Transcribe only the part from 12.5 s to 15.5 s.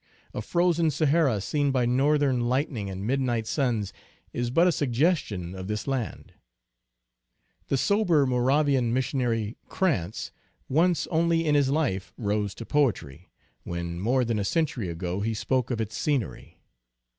to poetry, when more than a century ago he